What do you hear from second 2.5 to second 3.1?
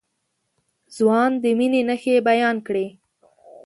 کړې.